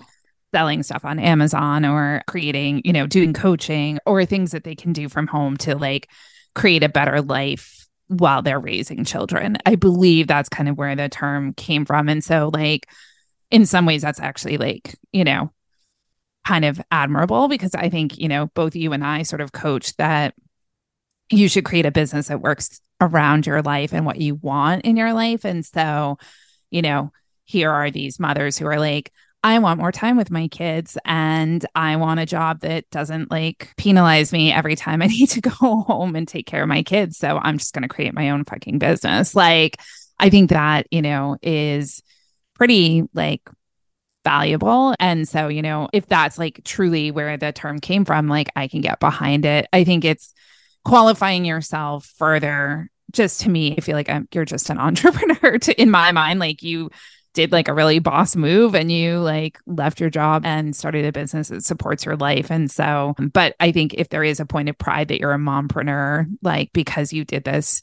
selling 0.54 0.82
stuff 0.82 1.04
on 1.04 1.18
Amazon 1.18 1.84
or 1.84 2.22
creating, 2.26 2.82
you 2.84 2.92
know, 2.92 3.06
doing 3.06 3.32
coaching 3.32 3.98
or 4.04 4.24
things 4.26 4.50
that 4.52 4.64
they 4.64 4.74
can 4.74 4.92
do 4.92 5.08
from 5.08 5.26
home 5.26 5.56
to 5.56 5.76
like 5.76 6.10
create 6.54 6.82
a 6.82 6.90
better 6.90 7.22
life 7.22 7.81
while 8.20 8.42
they're 8.42 8.60
raising 8.60 9.04
children. 9.04 9.56
I 9.66 9.76
believe 9.76 10.26
that's 10.26 10.48
kind 10.48 10.68
of 10.68 10.76
where 10.76 10.94
the 10.94 11.08
term 11.08 11.54
came 11.54 11.84
from. 11.84 12.08
And 12.08 12.22
so, 12.22 12.50
like, 12.52 12.86
in 13.50 13.66
some 13.66 13.86
ways, 13.86 14.02
that's 14.02 14.20
actually 14.20 14.58
like, 14.58 14.96
you 15.12 15.24
know, 15.24 15.50
kind 16.46 16.64
of 16.64 16.80
admirable 16.90 17.48
because 17.48 17.74
I 17.74 17.88
think, 17.88 18.18
you 18.18 18.28
know, 18.28 18.46
both 18.54 18.74
you 18.74 18.92
and 18.92 19.04
I 19.04 19.22
sort 19.22 19.40
of 19.40 19.52
coach 19.52 19.94
that 19.96 20.34
you 21.30 21.48
should 21.48 21.64
create 21.64 21.86
a 21.86 21.92
business 21.92 22.28
that 22.28 22.40
works 22.40 22.80
around 23.00 23.46
your 23.46 23.62
life 23.62 23.92
and 23.92 24.04
what 24.04 24.20
you 24.20 24.34
want 24.36 24.84
in 24.84 24.96
your 24.96 25.12
life. 25.12 25.44
And 25.44 25.64
so, 25.64 26.18
you 26.70 26.82
know, 26.82 27.12
here 27.44 27.70
are 27.70 27.90
these 27.90 28.20
mothers 28.20 28.58
who 28.58 28.66
are 28.66 28.78
like, 28.78 29.12
I 29.44 29.58
want 29.58 29.80
more 29.80 29.90
time 29.90 30.16
with 30.16 30.30
my 30.30 30.46
kids 30.48 30.96
and 31.04 31.64
I 31.74 31.96
want 31.96 32.20
a 32.20 32.26
job 32.26 32.60
that 32.60 32.88
doesn't 32.90 33.30
like 33.30 33.72
penalize 33.76 34.32
me 34.32 34.52
every 34.52 34.76
time 34.76 35.02
I 35.02 35.06
need 35.08 35.30
to 35.30 35.40
go 35.40 35.50
home 35.50 36.14
and 36.14 36.28
take 36.28 36.46
care 36.46 36.62
of 36.62 36.68
my 36.68 36.82
kids. 36.82 37.16
So 37.16 37.38
I'm 37.42 37.58
just 37.58 37.74
going 37.74 37.82
to 37.82 37.88
create 37.88 38.14
my 38.14 38.30
own 38.30 38.44
fucking 38.44 38.78
business. 38.78 39.34
Like, 39.34 39.80
I 40.18 40.30
think 40.30 40.50
that, 40.50 40.86
you 40.90 41.02
know, 41.02 41.36
is 41.42 42.02
pretty 42.54 43.02
like 43.12 43.42
valuable. 44.24 44.94
And 45.00 45.28
so, 45.28 45.48
you 45.48 45.62
know, 45.62 45.88
if 45.92 46.06
that's 46.06 46.38
like 46.38 46.60
truly 46.64 47.10
where 47.10 47.36
the 47.36 47.52
term 47.52 47.80
came 47.80 48.04
from, 48.04 48.28
like 48.28 48.48
I 48.54 48.68
can 48.68 48.80
get 48.80 49.00
behind 49.00 49.44
it. 49.44 49.66
I 49.72 49.82
think 49.82 50.04
it's 50.04 50.32
qualifying 50.84 51.44
yourself 51.44 52.06
further. 52.16 52.88
Just 53.10 53.40
to 53.42 53.50
me, 53.50 53.74
I 53.76 53.80
feel 53.80 53.96
like 53.96 54.08
I'm, 54.08 54.28
you're 54.32 54.44
just 54.44 54.70
an 54.70 54.78
entrepreneur 54.78 55.58
to, 55.58 55.80
in 55.80 55.90
my 55.90 56.12
mind, 56.12 56.38
like 56.38 56.62
you 56.62 56.90
did 57.34 57.52
like 57.52 57.68
a 57.68 57.74
really 57.74 57.98
boss 57.98 58.36
move 58.36 58.74
and 58.74 58.92
you 58.92 59.18
like 59.18 59.58
left 59.66 60.00
your 60.00 60.10
job 60.10 60.44
and 60.44 60.76
started 60.76 61.04
a 61.04 61.12
business 61.12 61.48
that 61.48 61.64
supports 61.64 62.04
your 62.04 62.16
life. 62.16 62.50
And 62.50 62.70
so, 62.70 63.14
but 63.32 63.56
I 63.58 63.72
think 63.72 63.94
if 63.94 64.10
there 64.10 64.24
is 64.24 64.40
a 64.40 64.46
point 64.46 64.68
of 64.68 64.76
pride 64.76 65.08
that 65.08 65.20
you're 65.20 65.32
a 65.32 65.38
mompreneur, 65.38 66.26
like 66.42 66.72
because 66.72 67.12
you 67.12 67.24
did 67.24 67.44
this 67.44 67.82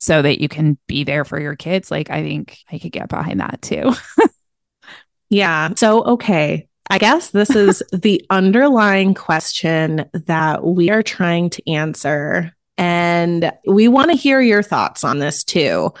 so 0.00 0.22
that 0.22 0.40
you 0.40 0.48
can 0.48 0.78
be 0.86 1.04
there 1.04 1.24
for 1.24 1.38
your 1.38 1.54
kids. 1.54 1.90
Like, 1.90 2.10
I 2.10 2.22
think 2.22 2.58
I 2.72 2.78
could 2.78 2.92
get 2.92 3.08
behind 3.08 3.40
that 3.40 3.62
too. 3.62 3.92
yeah. 5.30 5.70
So, 5.76 6.02
okay. 6.04 6.66
I 6.88 6.98
guess 6.98 7.30
this 7.30 7.50
is 7.50 7.82
the 7.92 8.24
underlying 8.30 9.14
question 9.14 10.06
that 10.12 10.64
we 10.64 10.90
are 10.90 11.02
trying 11.02 11.50
to 11.50 11.70
answer. 11.70 12.52
And 12.78 13.52
we 13.66 13.88
want 13.88 14.10
to 14.10 14.16
hear 14.16 14.40
your 14.40 14.62
thoughts 14.62 15.04
on 15.04 15.18
this 15.18 15.44
too. 15.44 15.92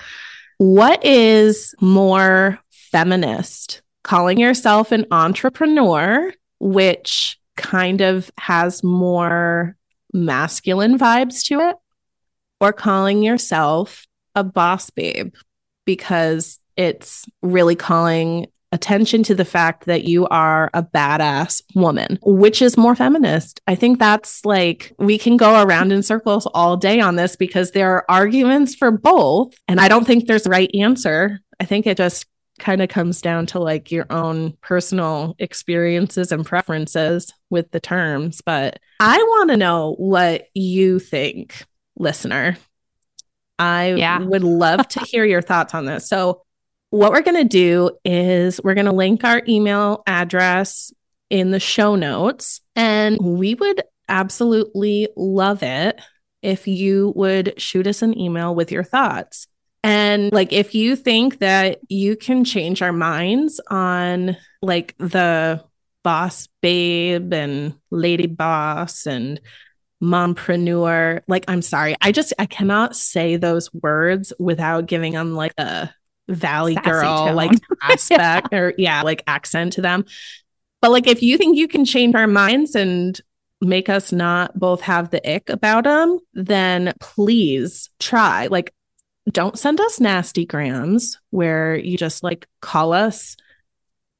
What 0.56 1.04
is 1.04 1.74
more 1.80 2.58
feminist? 2.90 3.82
Calling 4.02 4.38
yourself 4.38 4.92
an 4.92 5.06
entrepreneur, 5.10 6.32
which 6.58 7.38
kind 7.56 8.00
of 8.00 8.30
has 8.38 8.82
more 8.82 9.76
masculine 10.12 10.98
vibes 10.98 11.44
to 11.44 11.60
it, 11.60 11.76
or 12.60 12.72
calling 12.72 13.22
yourself 13.22 14.06
a 14.34 14.44
boss 14.44 14.90
babe 14.90 15.34
because 15.84 16.58
it's 16.76 17.26
really 17.42 17.74
calling 17.74 18.46
attention 18.72 19.22
to 19.24 19.34
the 19.34 19.44
fact 19.44 19.86
that 19.86 20.04
you 20.04 20.26
are 20.28 20.70
a 20.72 20.82
badass 20.82 21.62
woman, 21.74 22.18
which 22.22 22.62
is 22.62 22.76
more 22.76 22.94
feminist. 22.94 23.60
I 23.66 23.74
think 23.74 23.98
that's 23.98 24.44
like 24.44 24.92
we 24.98 25.18
can 25.18 25.36
go 25.36 25.62
around 25.62 25.92
in 25.92 26.02
circles 26.02 26.46
all 26.54 26.76
day 26.76 27.00
on 27.00 27.16
this 27.16 27.34
because 27.36 27.72
there 27.72 27.90
are 27.90 28.04
arguments 28.08 28.74
for 28.74 28.90
both. 28.90 29.54
And 29.66 29.80
I 29.80 29.88
don't 29.88 30.06
think 30.06 30.26
there's 30.26 30.46
a 30.46 30.50
right 30.50 30.70
answer. 30.74 31.40
I 31.58 31.64
think 31.64 31.86
it 31.86 31.96
just 31.96 32.26
kind 32.60 32.82
of 32.82 32.88
comes 32.88 33.20
down 33.20 33.46
to 33.46 33.58
like 33.58 33.90
your 33.90 34.06
own 34.10 34.56
personal 34.60 35.34
experiences 35.38 36.30
and 36.30 36.46
preferences 36.46 37.32
with 37.48 37.70
the 37.70 37.80
terms. 37.80 38.40
But 38.44 38.78
I 39.00 39.16
want 39.16 39.50
to 39.50 39.56
know 39.56 39.94
what 39.98 40.46
you 40.54 40.98
think, 40.98 41.64
listener. 41.96 42.56
I 43.58 43.94
yeah. 43.94 44.20
would 44.20 44.44
love 44.44 44.86
to 44.88 45.00
hear 45.00 45.24
your 45.24 45.42
thoughts 45.42 45.74
on 45.74 45.84
this. 45.84 46.08
So, 46.08 46.42
what 46.90 47.12
we're 47.12 47.22
going 47.22 47.36
to 47.36 47.44
do 47.44 47.90
is 48.04 48.60
we're 48.64 48.74
going 48.74 48.86
to 48.86 48.92
link 48.92 49.22
our 49.22 49.42
email 49.46 50.02
address 50.06 50.92
in 51.28 51.52
the 51.52 51.60
show 51.60 51.94
notes, 51.94 52.60
and 52.74 53.16
we 53.20 53.54
would 53.54 53.82
absolutely 54.08 55.08
love 55.16 55.62
it 55.62 56.00
if 56.42 56.66
you 56.66 57.12
would 57.14 57.60
shoot 57.60 57.86
us 57.86 58.02
an 58.02 58.18
email 58.18 58.54
with 58.54 58.72
your 58.72 58.82
thoughts. 58.82 59.46
And 59.82 60.32
like, 60.32 60.52
if 60.52 60.74
you 60.74 60.96
think 60.96 61.38
that 61.38 61.80
you 61.88 62.16
can 62.16 62.44
change 62.44 62.82
our 62.82 62.92
minds 62.92 63.60
on 63.70 64.36
like 64.60 64.94
the 64.98 65.64
boss 66.02 66.48
babe 66.60 67.32
and 67.32 67.74
lady 67.90 68.26
boss 68.26 69.06
and 69.06 69.40
mompreneur, 70.02 71.22
like, 71.28 71.44
I'm 71.48 71.62
sorry, 71.62 71.96
I 72.00 72.12
just, 72.12 72.32
I 72.38 72.46
cannot 72.46 72.94
say 72.94 73.36
those 73.36 73.72
words 73.72 74.32
without 74.38 74.86
giving 74.86 75.14
them 75.14 75.34
like 75.34 75.54
a 75.56 75.90
valley 76.28 76.74
Sassy 76.74 76.90
girl 76.90 77.26
tone. 77.26 77.34
like 77.34 77.52
aspect 77.82 78.48
yeah. 78.52 78.58
or 78.58 78.74
yeah, 78.76 79.02
like 79.02 79.22
accent 79.26 79.74
to 79.74 79.82
them. 79.82 80.04
But 80.80 80.90
like, 80.90 81.06
if 81.06 81.22
you 81.22 81.36
think 81.38 81.56
you 81.56 81.68
can 81.68 81.84
change 81.84 82.14
our 82.14 82.26
minds 82.26 82.74
and 82.74 83.18
make 83.60 83.88
us 83.88 84.12
not 84.12 84.58
both 84.58 84.80
have 84.82 85.10
the 85.10 85.34
ick 85.34 85.50
about 85.50 85.84
them, 85.84 86.18
then 86.32 86.94
please 87.00 87.90
try. 87.98 88.46
Like, 88.46 88.72
don't 89.32 89.58
send 89.58 89.80
us 89.80 90.00
nasty 90.00 90.46
grams 90.46 91.18
where 91.30 91.76
you 91.76 91.96
just 91.96 92.22
like 92.22 92.46
call 92.60 92.92
us 92.92 93.36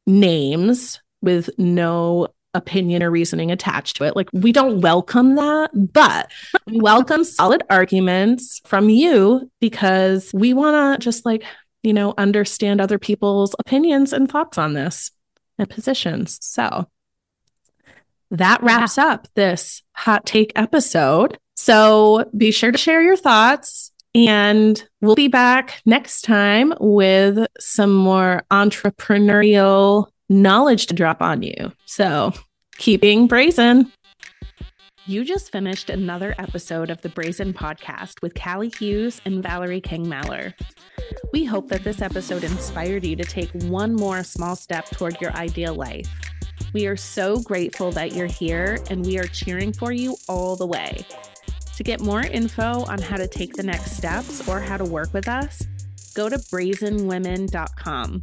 names 0.07 1.01
with 1.23 1.51
no 1.59 2.29
opinion 2.55 3.03
or 3.03 3.11
reasoning 3.11 3.51
attached 3.51 3.97
to 3.97 4.05
it. 4.05 4.17
Like, 4.17 4.29
we 4.33 4.53
don't 4.53 4.81
welcome 4.81 5.37
that, 5.37 5.71
but 5.93 6.31
we 6.67 6.81
welcome 6.81 7.25
solid 7.25 7.63
arguments 7.71 8.61
from 8.65 8.89
you 8.89 9.51
because 9.61 10.31
we 10.35 10.53
want 10.53 11.01
to 11.01 11.05
just 11.05 11.25
like, 11.25 11.45
you 11.83 11.93
know, 11.93 12.15
understand 12.19 12.81
other 12.81 12.99
people's 12.99 13.55
opinions 13.59 14.13
and 14.13 14.31
thoughts 14.31 14.59
on 14.59 14.75
this 14.75 15.11
and 15.59 15.69
positions. 15.69 16.39
So 16.43 16.89
that 18.31 18.63
wraps 18.63 18.99
up 18.99 19.29
this 19.35 19.83
hot 19.93 20.27
take 20.27 20.53
episode. 20.57 21.39
So 21.57 22.31
be 22.37 22.51
sure 22.51 22.73
to 22.73 22.79
share 22.79 23.03
your 23.03 23.17
thoughts 23.17 23.90
and 24.15 24.83
we'll 25.01 25.15
be 25.15 25.29
back 25.29 25.81
next 25.87 26.23
time 26.23 26.75
with 26.81 27.47
some 27.59 27.95
more 27.95 28.43
entrepreneurial 28.51 30.09
knowledge 30.29 30.87
to 30.87 30.95
drop 30.95 31.21
on 31.23 31.43
you. 31.43 31.73
So 31.87 32.33
keep 32.79 33.01
being 33.01 33.27
brazen. 33.27 33.93
You 35.07 35.25
just 35.25 35.51
finished 35.51 35.91
another 35.91 36.35
episode 36.39 36.91
of 36.91 37.01
the 37.03 37.09
Brazen 37.09 37.53
Podcast 37.53 38.23
with 38.23 38.35
Calley 38.35 38.69
Hughes 38.69 39.21
and 39.25 39.43
Valerie 39.43 39.81
King 39.81 40.07
Mallar. 40.07 40.53
We 41.33 41.45
hope 41.45 41.69
that 41.69 41.85
this 41.85 42.03
episode 42.03 42.45
inspired 42.45 43.05
you 43.05 43.17
to 43.17 43.25
take 43.25 43.51
one 43.51 43.95
more 43.95 44.23
small 44.23 44.55
step 44.55 44.87
toward 44.91 45.21
your 45.21 45.33
ideal 45.33 45.75
life. 45.75 46.09
We 46.73 46.87
are 46.87 46.97
so 46.97 47.41
grateful 47.41 47.91
that 47.93 48.15
you're 48.15 48.27
here 48.27 48.79
and 48.91 49.05
we 49.05 49.19
are 49.19 49.27
cheering 49.27 49.73
for 49.73 49.91
you 49.91 50.17
all 50.29 50.55
the 50.55 50.67
way. 50.67 51.05
To 51.81 51.85
get 51.85 52.03
more 52.03 52.21
info 52.21 52.85
on 52.85 53.01
how 53.01 53.17
to 53.17 53.27
take 53.27 53.55
the 53.55 53.63
next 53.63 53.93
steps 53.93 54.47
or 54.47 54.61
how 54.61 54.77
to 54.77 54.85
work 54.85 55.15
with 55.15 55.27
us, 55.27 55.67
go 56.15 56.29
to 56.29 56.37
brazenwomen.com. 56.37 58.21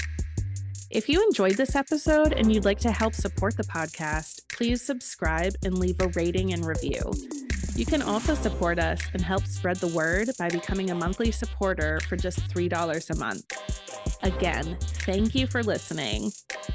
If 0.92 1.10
you 1.10 1.24
enjoyed 1.24 1.56
this 1.56 1.76
episode 1.76 2.34
and 2.34 2.54
you'd 2.54 2.66
like 2.66 2.78
to 2.82 2.92
help 2.92 3.16
support 3.16 3.58
the 3.58 3.64
podcast, 3.64 4.42
please 4.54 4.84
subscribe 4.84 5.56
and 5.66 5.80
leave 5.80 6.00
a 6.02 6.10
rating 6.10 6.54
and 6.54 6.68
review. 6.68 7.12
You 7.76 7.88
can 7.88 8.04
also 8.04 8.36
support 8.36 8.78
us 8.78 9.02
and 9.14 9.24
help 9.24 9.48
spread 9.48 9.78
the 9.78 9.88
word 9.88 10.30
by 10.38 10.50
becoming 10.50 10.92
a 10.92 10.96
monthly 10.96 11.32
supporter 11.32 12.00
for 12.02 12.16
just 12.16 12.48
$3 12.50 13.10
a 13.10 13.16
month. 13.16 14.22
Again, 14.22 14.78
thank 14.80 15.34
you 15.34 15.48
for 15.48 15.64
listening. 15.64 16.32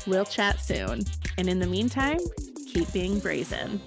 We'll 0.08 0.24
chat 0.24 0.58
soon. 0.58 1.04
And 1.38 1.48
in 1.48 1.60
the 1.60 1.66
meantime, 1.68 2.18
keep 2.72 2.92
being 2.92 3.20
brazen. 3.20 3.80